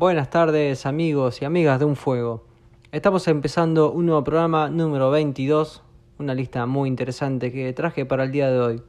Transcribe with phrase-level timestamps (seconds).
[0.00, 2.42] Buenas tardes amigos y amigas de Un Fuego.
[2.90, 5.82] Estamos empezando un nuevo programa número 22,
[6.18, 8.82] una lista muy interesante que traje para el día de hoy,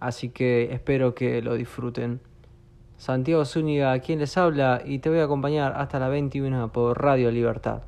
[0.00, 2.18] así que espero que lo disfruten.
[2.96, 7.30] Santiago Zúñiga, quien les habla y te voy a acompañar hasta las 21 por Radio
[7.30, 7.82] Libertad.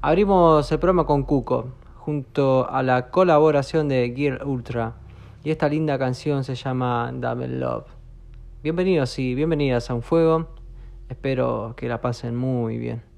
[0.00, 4.94] Abrimos el programa con Cuco, junto a la colaboración de Gear Ultra,
[5.44, 7.84] y esta linda canción se llama Double Love.
[8.62, 10.51] Bienvenidos y bienvenidas a Un Fuego
[11.12, 13.11] Espero que la pasen muy bien.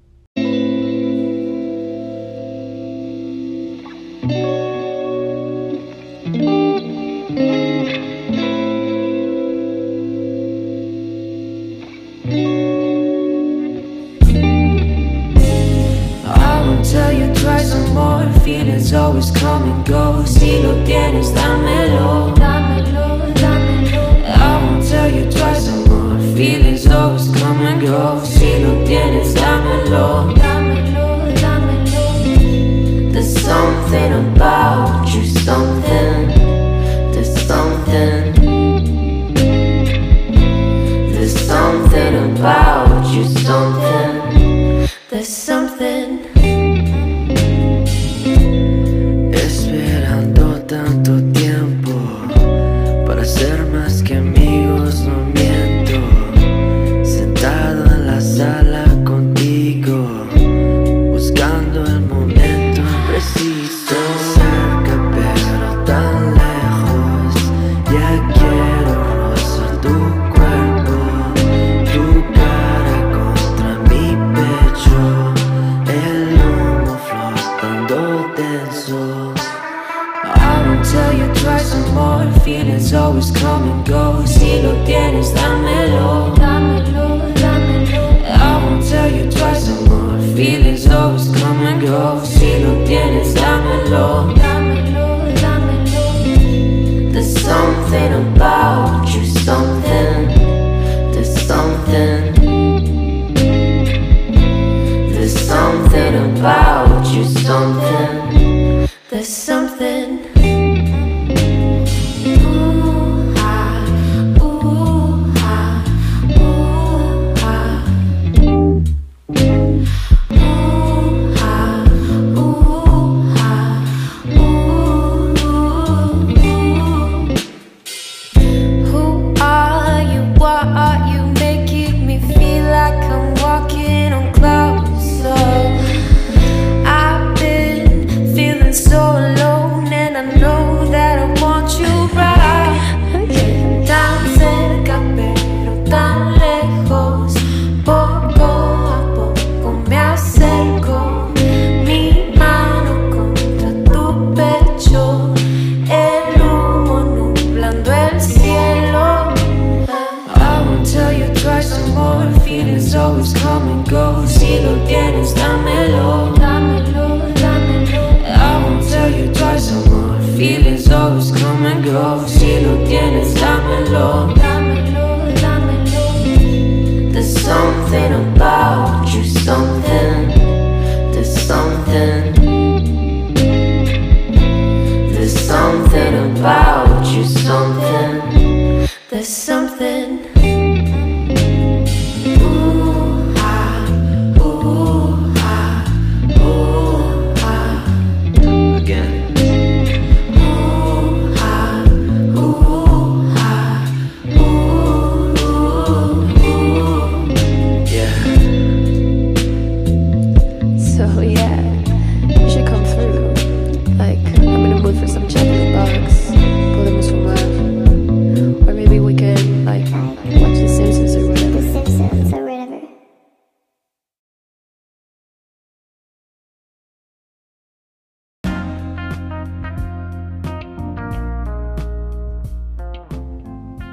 [97.95, 98.64] ain't about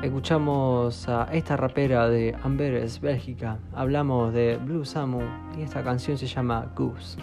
[0.02, 3.60] Escuchamos a esta rapera de Amberes, Bélgica.
[3.72, 5.22] Hablamos de Blue Samu
[5.56, 7.18] y esta canción se llama Goose.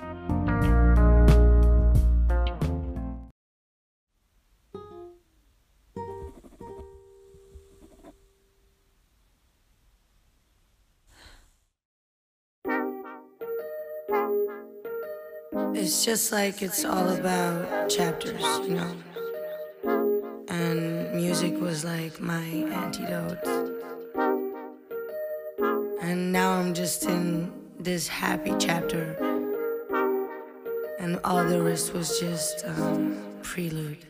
[15.74, 19.10] It's just like it's all about chapters, you know.
[21.20, 22.46] Music was like my
[22.82, 23.44] antidote.
[26.02, 29.18] And now I'm just in this happy chapter.
[30.98, 34.09] And all the rest was just um, prelude.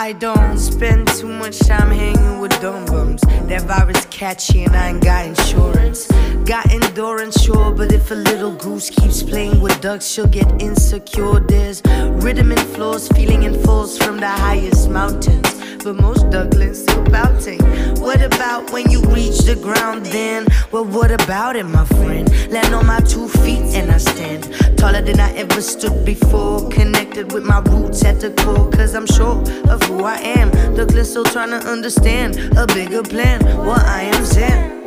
[0.00, 3.20] I don't spend too much time hanging with dumb bums.
[3.20, 6.06] That virus catchy and I ain't got insurance.
[6.46, 11.40] Got endurance, sure, but if a little goose keeps playing with ducks, she'll get insecure.
[11.40, 11.82] There's
[12.24, 15.46] rhythm and flows, feeling and falls from the highest mountains.
[15.84, 17.60] But most ducklings still pouting.
[18.00, 20.46] What about when you reach the ground then?
[20.72, 22.26] Well, what about it, my friend?
[22.50, 24.42] Land on my two feet and I stand
[24.76, 26.68] taller than I ever stood before.
[26.68, 30.50] Connected with my roots at the core, cause I'm sure of who I am.
[30.74, 33.40] Duckling still trying to understand a bigger plan.
[33.64, 34.80] What I am Zen.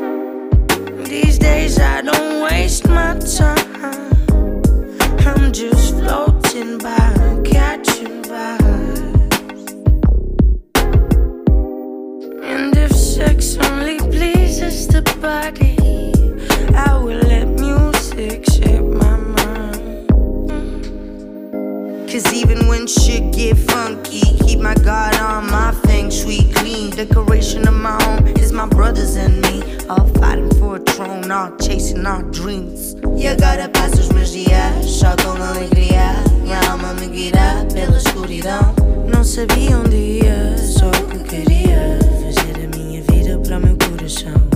[1.06, 4.14] These days I don't waste my time.
[5.26, 7.14] I'm just floating by,
[7.46, 9.70] catching vibes.
[12.44, 15.78] And if sex only pleases the body,
[16.76, 17.33] I will
[18.16, 20.10] music shape my mind.
[22.10, 26.92] Cause even when shit get funky, keep my guard on my feng shui clean.
[26.92, 29.64] Decoration of my home is my brothers and me.
[29.90, 32.96] All fighting for a throne, all chasing our dreams.
[33.18, 36.14] E agora passo os meus dias só com alegria.
[36.42, 38.76] Minha alma me guia pela escuridão.
[39.12, 42.00] Não sabia onde ia, só o que queria.
[42.22, 44.53] Fazer a minha vida para o meu coração.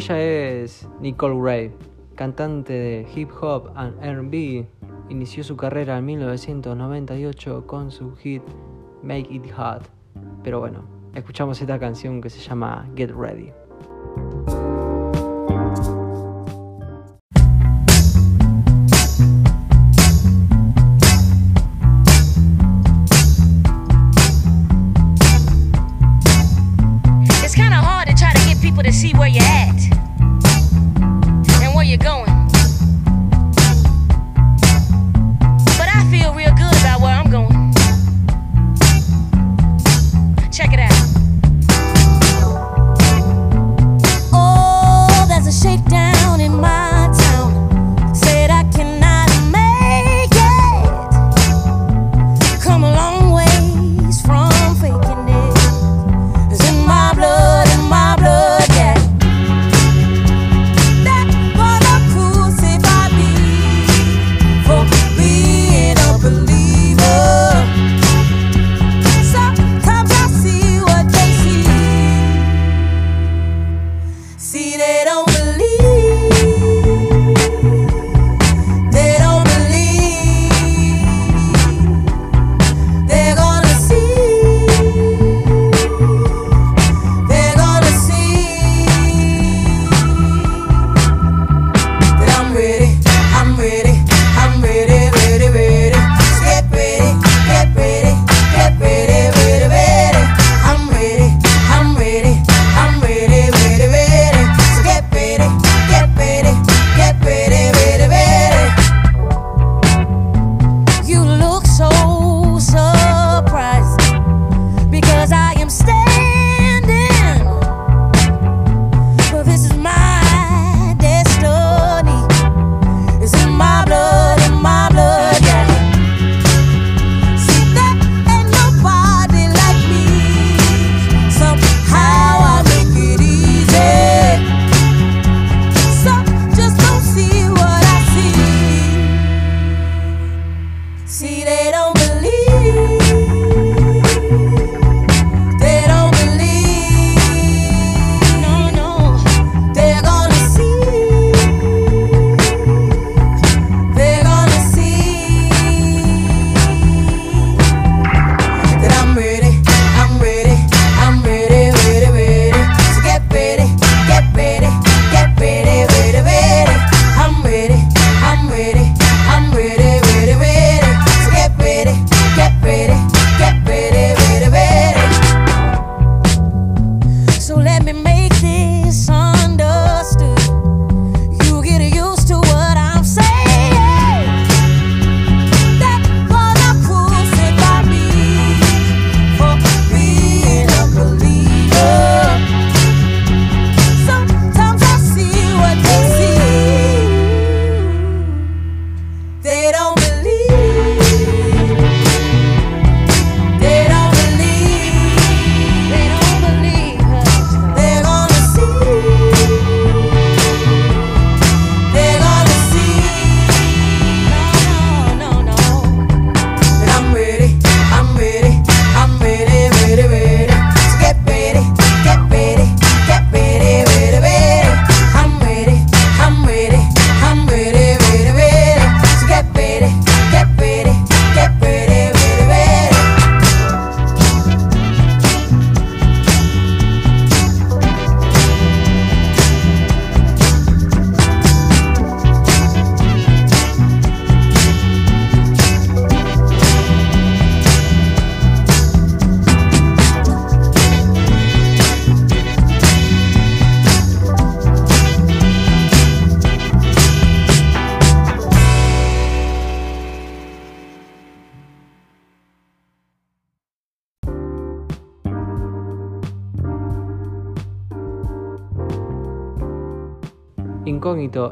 [0.00, 1.72] Ella es Nicole Ray,
[2.14, 4.66] cantante de hip hop and R&B.
[5.10, 8.42] Inició su carrera en 1998 con su hit
[9.02, 9.90] Make It Hot.
[10.42, 13.52] Pero bueno, escuchamos esta canción que se llama Get Ready.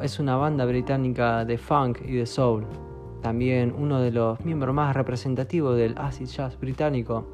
[0.02, 2.66] Es una banda británica de funk y de soul,
[3.23, 7.25] también uno de los miembros más representativos del acid jazz británico.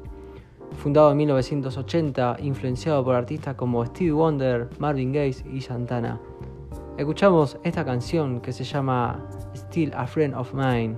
[0.77, 6.19] Fundado en 1980, influenciado por artistas como Steve Wonder, Marvin Gaye y Santana.
[6.97, 10.95] Escuchamos esta canción que se llama Still a Friend of Mine.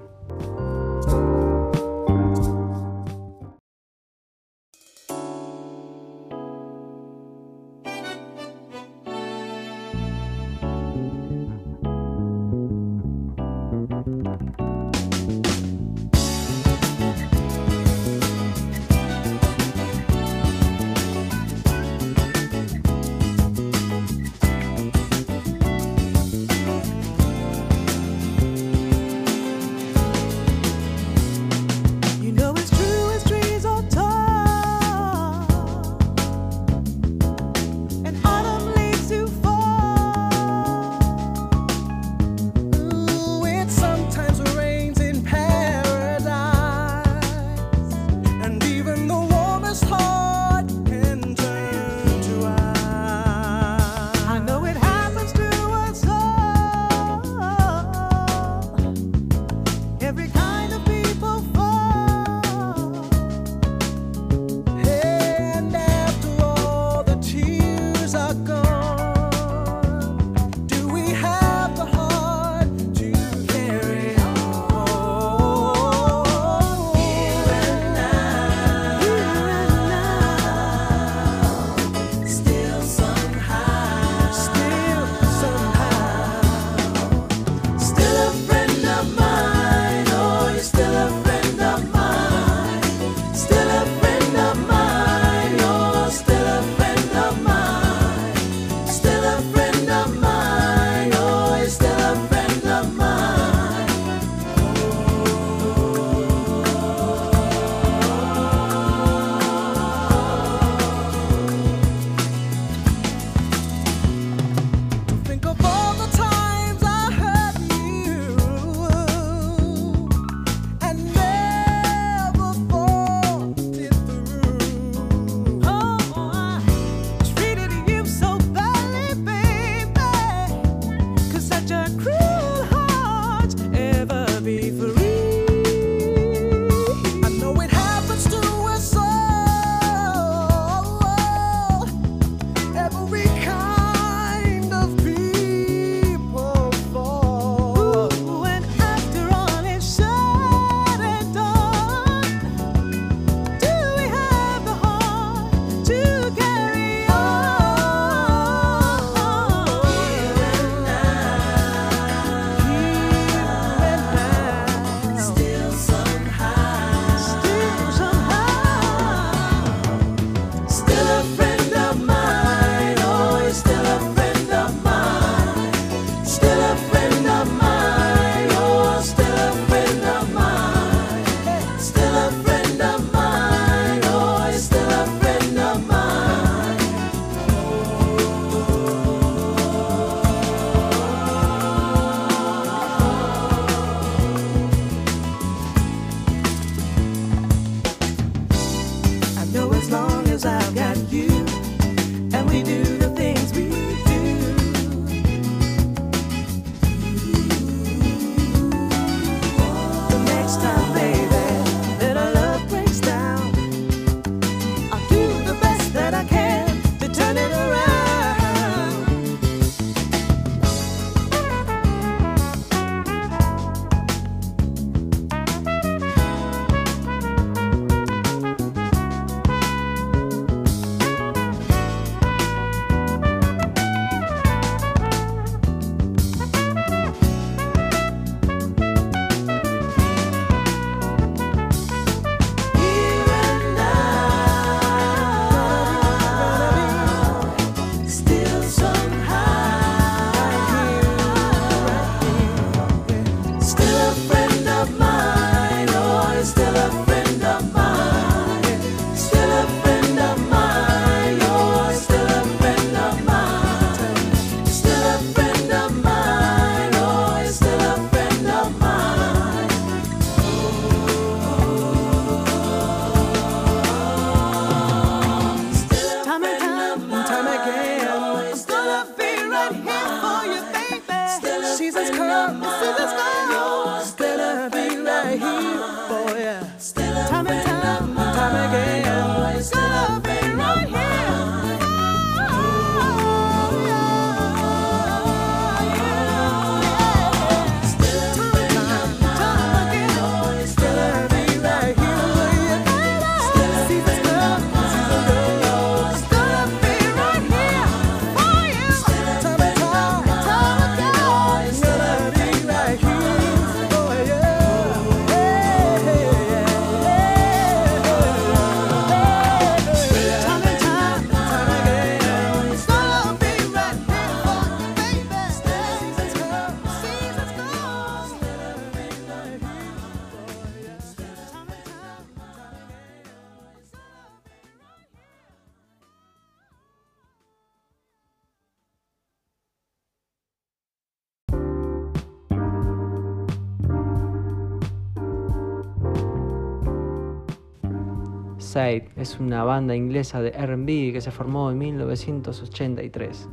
[349.17, 353.49] Es una banda inglesa de RB que se formó en 1983.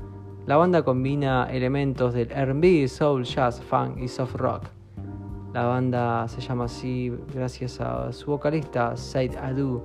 [0.46, 4.64] La banda combina elementos del RB, soul, jazz, funk y soft rock.
[5.54, 9.82] La banda se llama así gracias a su vocalista Said Adu.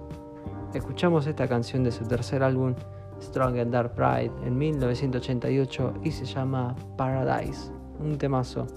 [0.74, 2.76] Escuchamos esta canción de su tercer álbum,
[3.22, 8.68] Strong and Dark Pride, en 1988 y se llama Paradise, un temazo.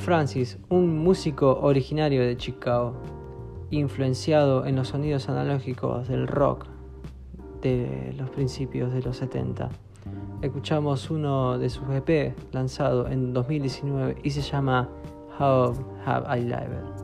[0.00, 2.94] Francis, un músico originario de Chicago,
[3.70, 6.66] influenciado en los sonidos analógicos del rock
[7.60, 9.68] de los principios de los 70.
[10.40, 14.88] Escuchamos uno de sus EP lanzado en 2019 y se llama
[15.38, 15.74] How
[16.06, 16.99] Have I Lived.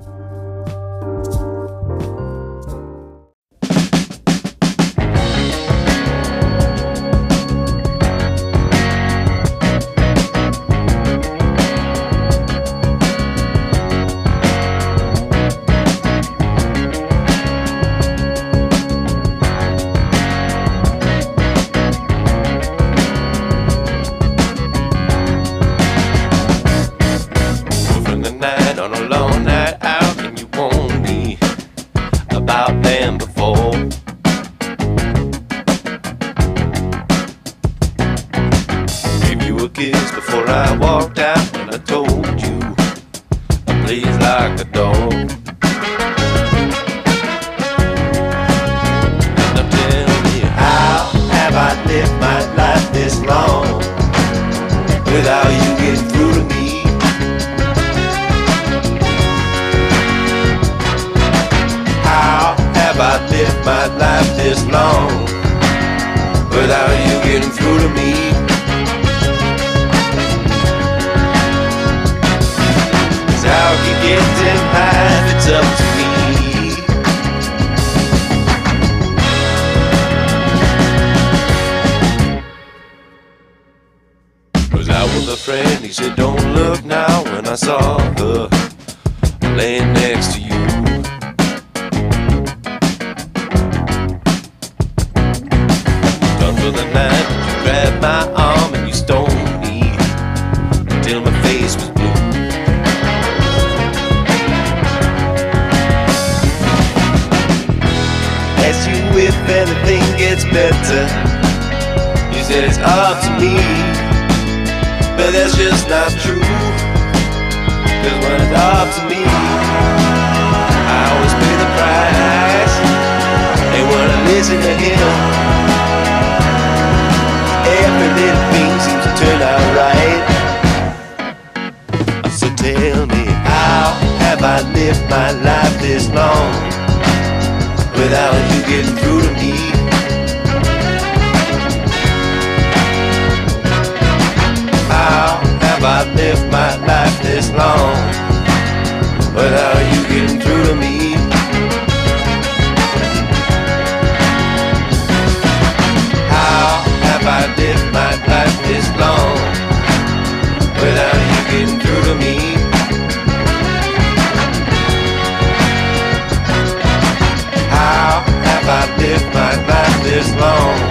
[169.67, 170.86] about this long.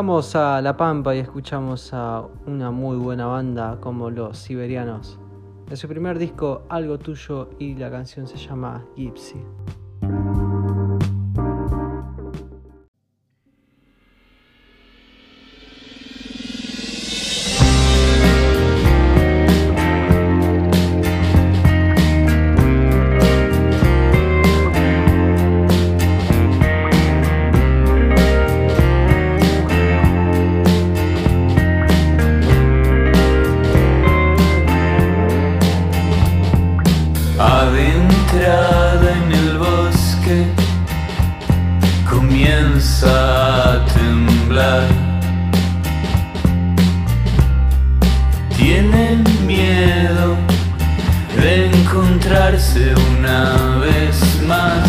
[0.00, 5.18] viajamos a La Pampa y escuchamos a una muy buena banda como los Siberianos.
[5.68, 9.44] De su primer disco, Algo Tuyo, y la canción se llama Gypsy.
[44.60, 44.82] hablar.
[48.56, 50.36] Tienen miedo
[51.36, 54.86] de encontrarse una vez más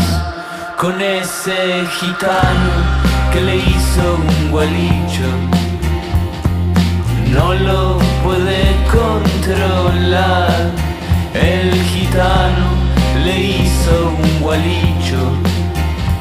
[0.77, 2.71] con ese gitano
[3.31, 5.29] que le hizo un gualicho.
[7.29, 10.69] No lo puede controlar,
[11.33, 12.67] el gitano
[13.23, 15.21] le hizo un gualicho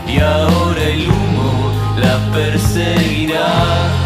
[0.07, 1.30] y ahora el
[2.01, 4.00] la perseguirá.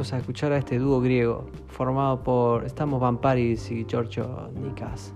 [0.00, 5.12] Volvemos a escuchar a este dúo griego formado por Estamos Vamparis y Giorgio Nikas.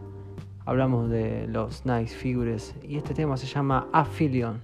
[0.66, 4.60] Hablamos de los Nice Figures y este tema se llama Aphelion.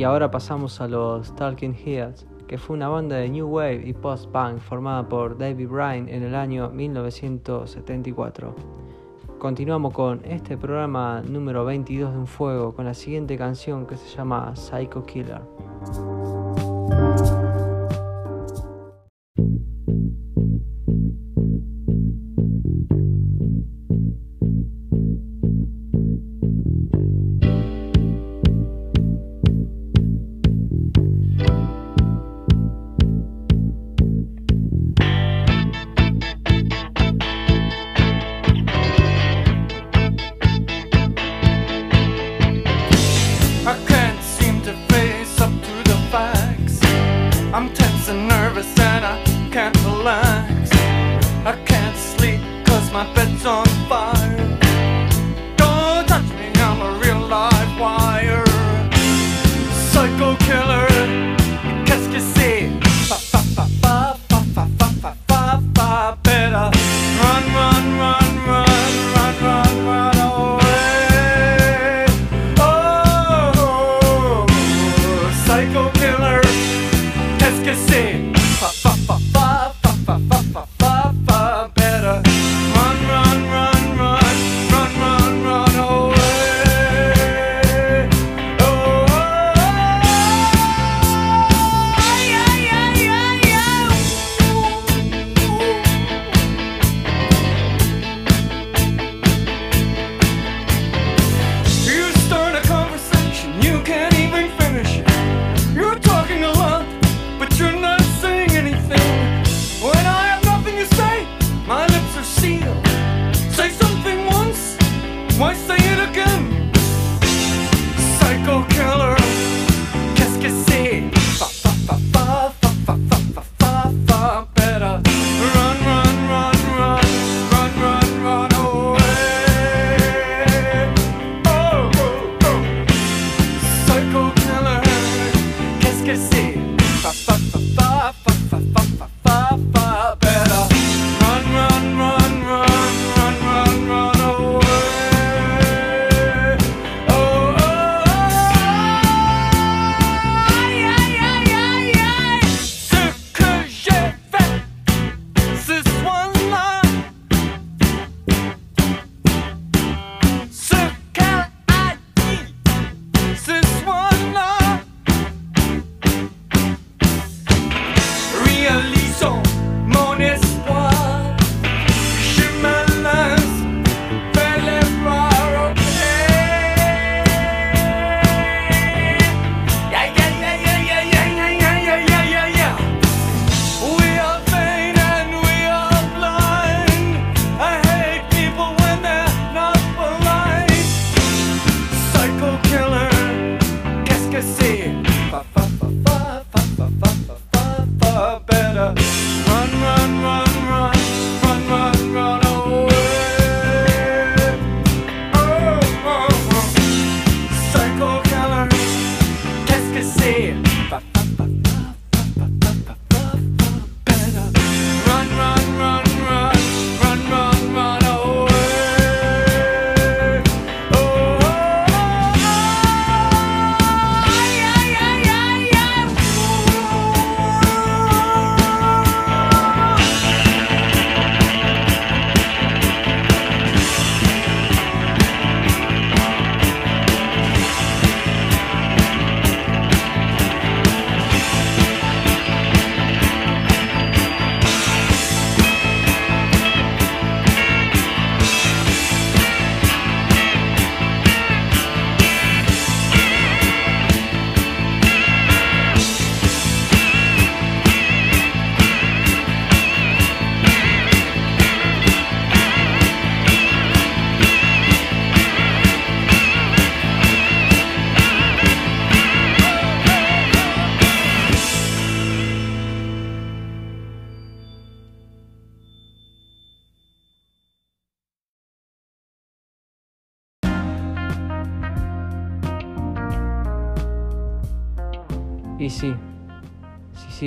[0.00, 3.92] Y ahora pasamos a los Talking Heads, que fue una banda de New Wave y
[3.92, 8.56] Post-Punk formada por David Bryan en el año 1974.
[9.38, 14.16] Continuamos con este programa número 22 de Un Fuego con la siguiente canción que se
[14.16, 15.42] llama Psycho Killer.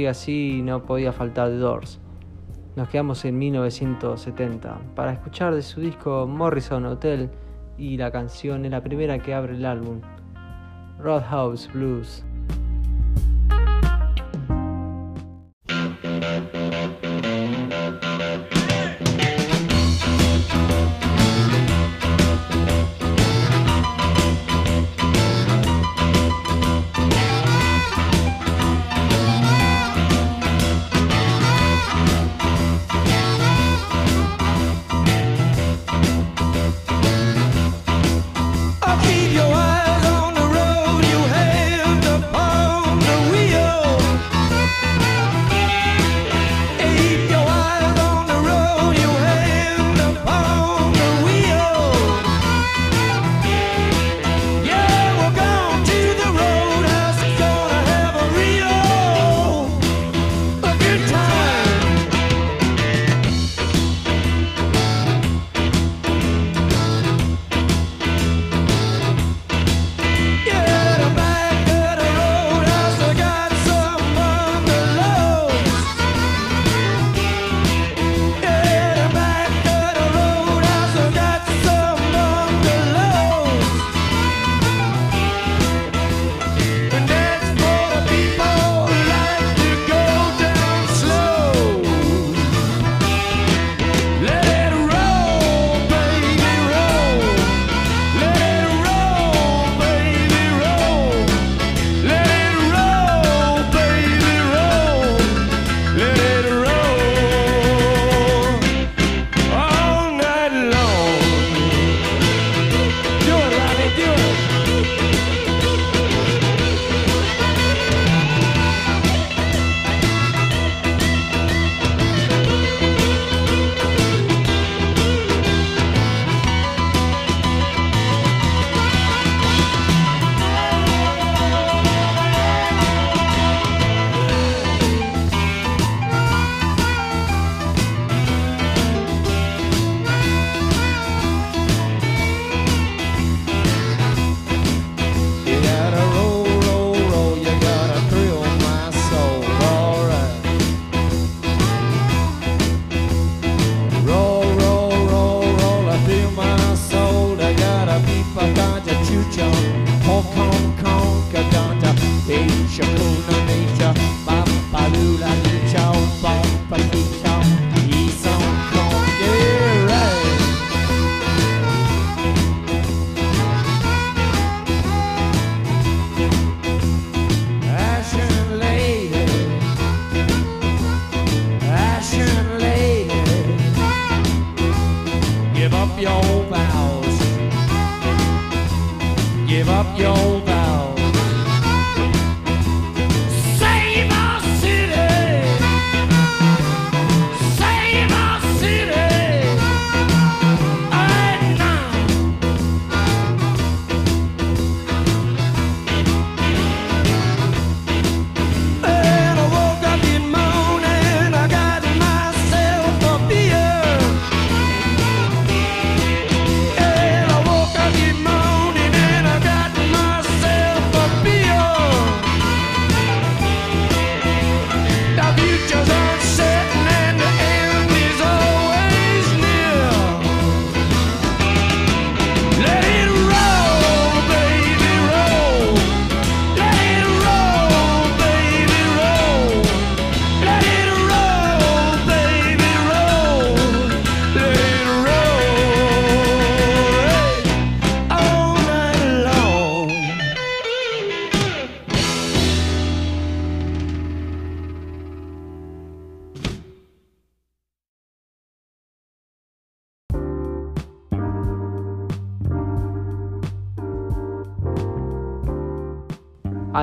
[0.07, 1.99] así no podía faltar The Doors.
[2.75, 7.29] Nos quedamos en 1970 para escuchar de su disco Morrison Hotel
[7.77, 10.01] y la canción es la primera que abre el álbum,
[10.99, 12.25] Roadhouse Blues.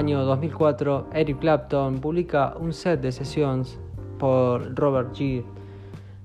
[0.00, 3.78] año 2004, Eric Clapton publica un set de sesiones
[4.18, 5.44] por Robert G.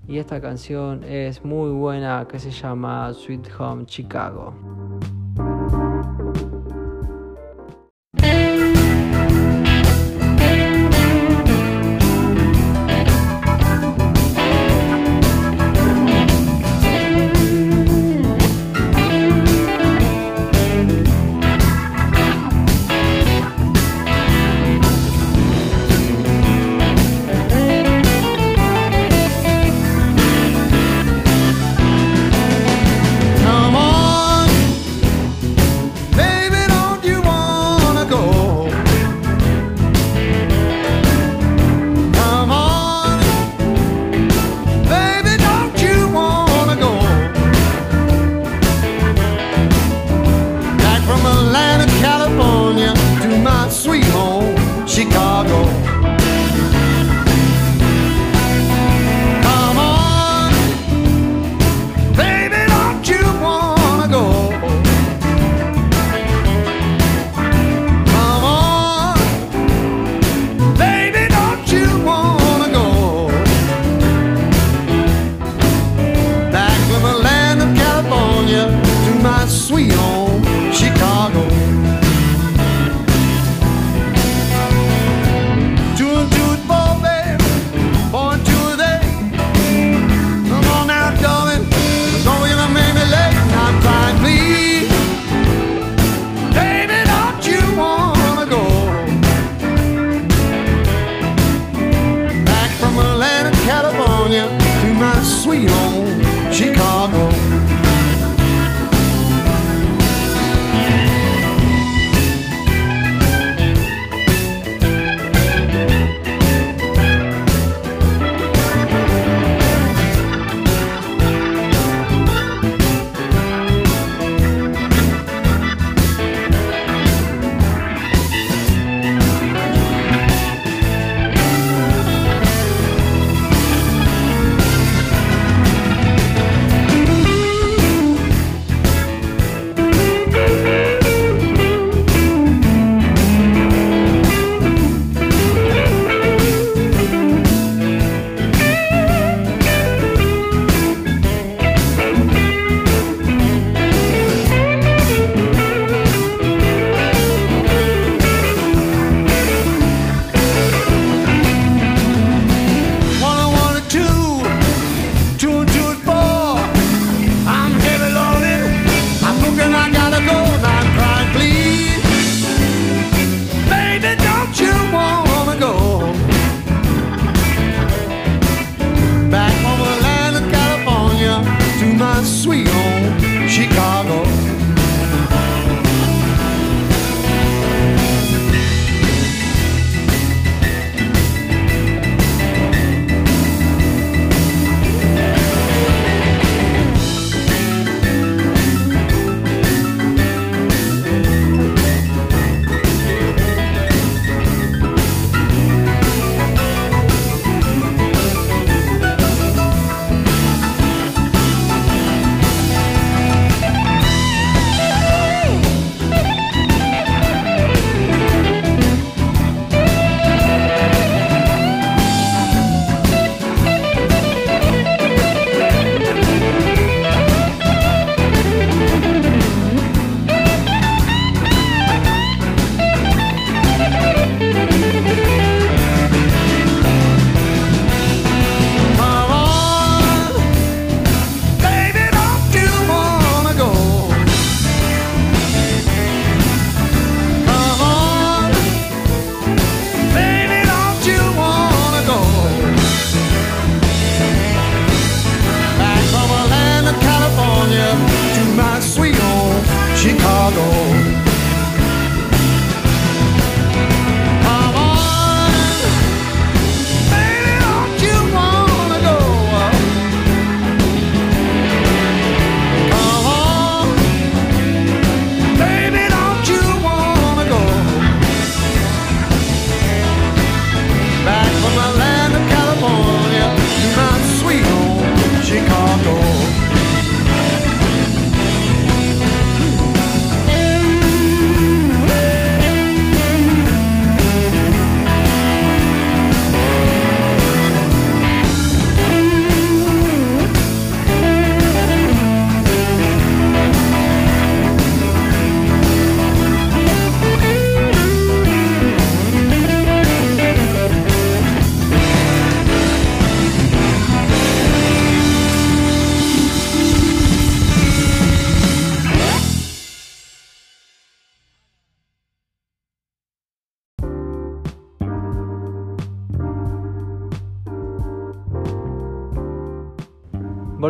[0.07, 4.74] Y esta canción es muy buena que se llama Sweet Home Chicago.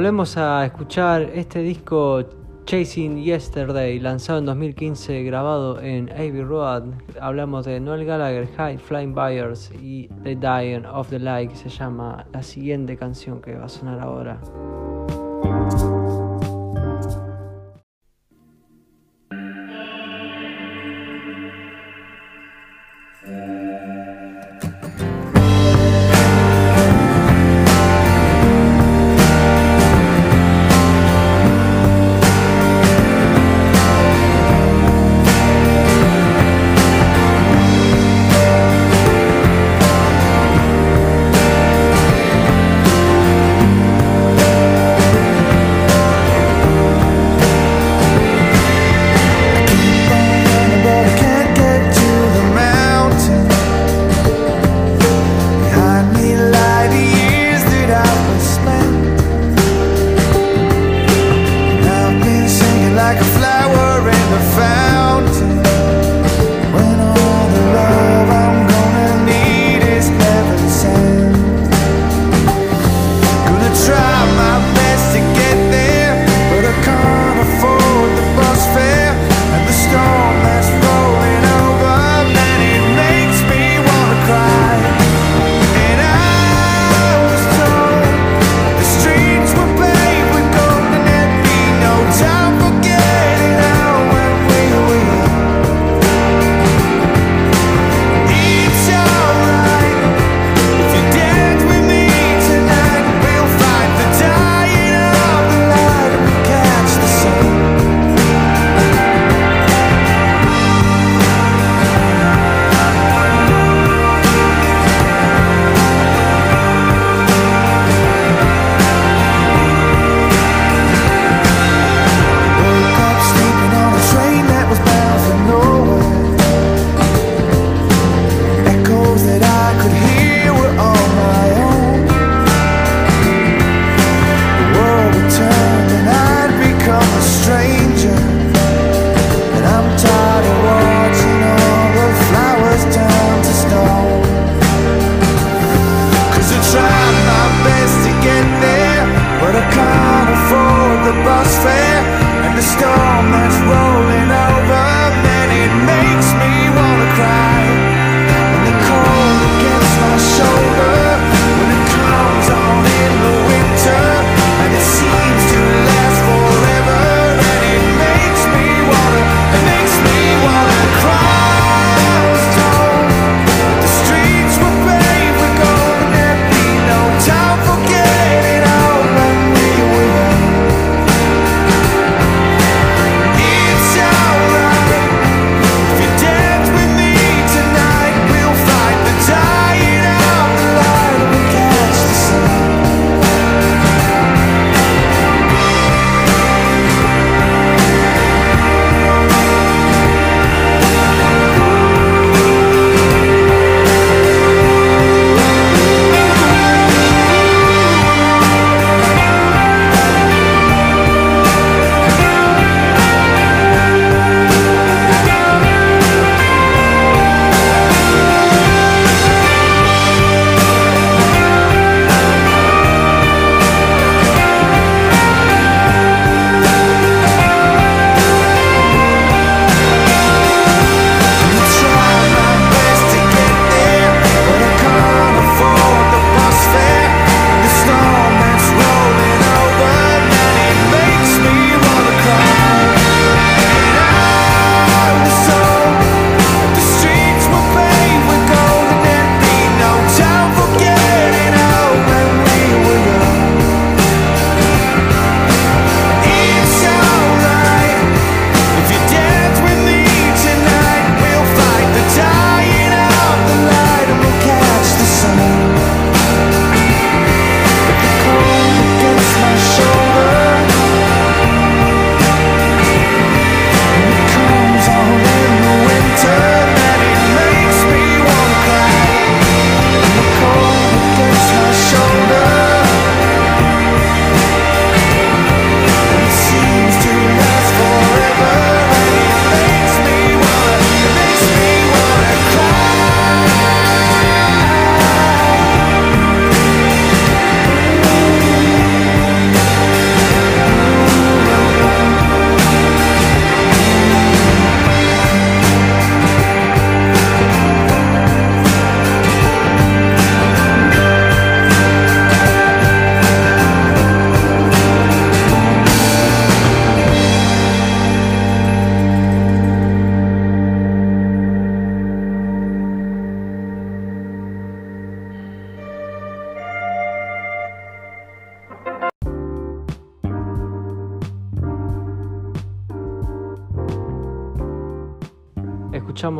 [0.05, 2.23] Volvemos a escuchar este disco
[2.65, 6.83] Chasing Yesterday, lanzado en 2015, grabado en Abbey Road.
[7.19, 11.69] Hablamos de Noel Gallagher, High Flying Buyers y The Dying of the Light, que se
[11.69, 14.39] llama la siguiente canción que va a sonar ahora.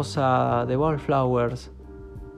[0.02, 1.72] Escuchamos a The Wallflowers.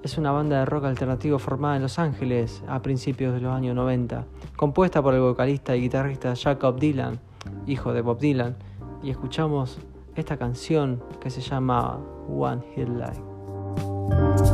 [0.04, 3.76] Es una banda de rock alternativo formada en Los Ángeles a principios de los años
[3.76, 7.20] 90, compuesta por el vocalista y guitarrista Jacob Dylan,
[7.66, 8.58] hijo de Bob Dylan,
[9.02, 9.80] y escuchamos
[10.16, 11.98] esta canción que se llama
[12.30, 14.47] One Hit Life.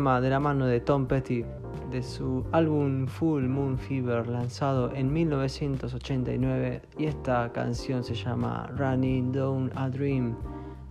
[0.00, 1.44] de la mano de Tom Petty
[1.90, 9.30] de su álbum Full Moon Fever lanzado en 1989 y esta canción se llama Running
[9.30, 10.36] Down a Dream.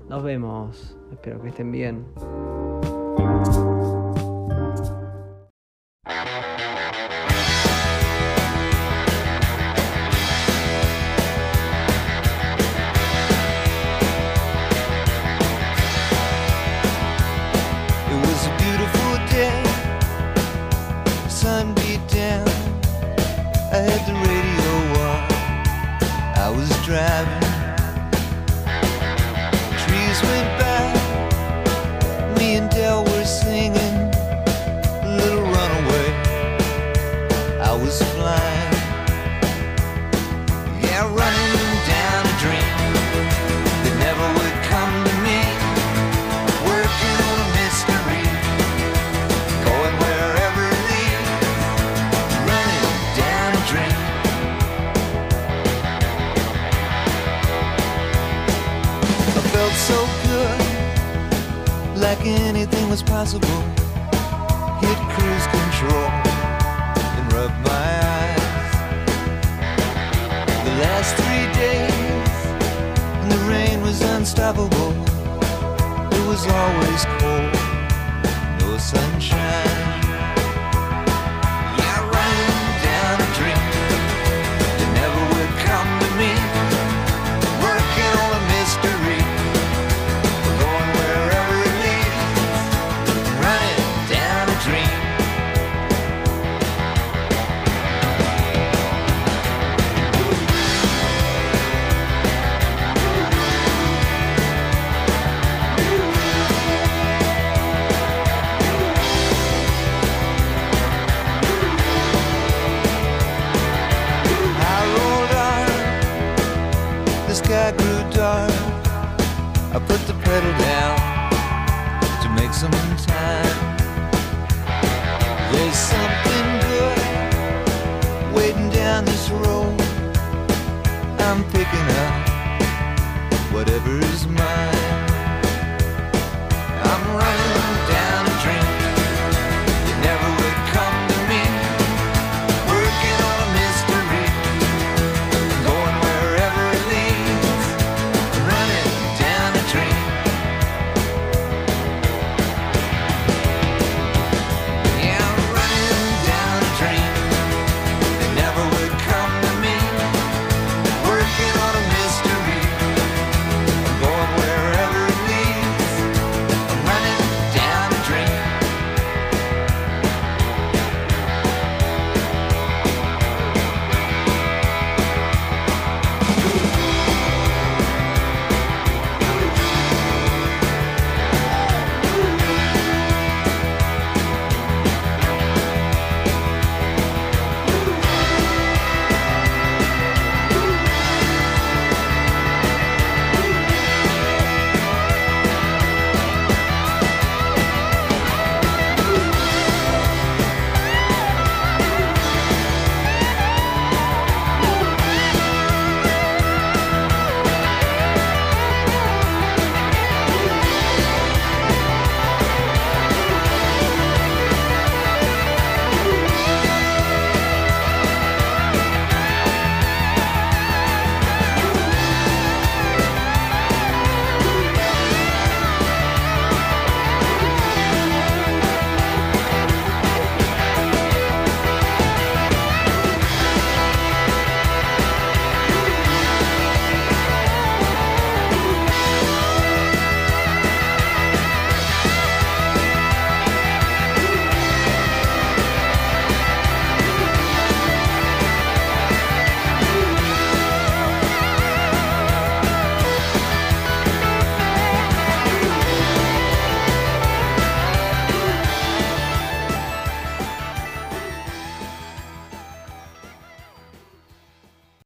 [0.08, 2.06] Nos vemos, espero que estén bien.